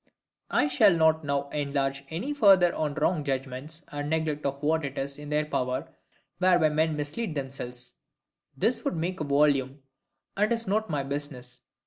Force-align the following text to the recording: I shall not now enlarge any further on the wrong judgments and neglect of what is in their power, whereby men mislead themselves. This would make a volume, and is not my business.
I 0.49 0.67
shall 0.67 0.97
not 0.97 1.23
now 1.23 1.47
enlarge 1.49 2.03
any 2.09 2.33
further 2.33 2.73
on 2.73 2.95
the 2.95 3.01
wrong 3.01 3.23
judgments 3.23 3.83
and 3.89 4.09
neglect 4.09 4.47
of 4.47 4.63
what 4.63 4.83
is 4.83 5.19
in 5.19 5.29
their 5.29 5.45
power, 5.45 5.89
whereby 6.39 6.69
men 6.69 6.95
mislead 6.97 7.35
themselves. 7.35 7.93
This 8.57 8.83
would 8.83 8.95
make 8.95 9.19
a 9.19 9.23
volume, 9.25 9.83
and 10.35 10.51
is 10.51 10.65
not 10.65 10.89
my 10.89 11.03
business. 11.03 11.61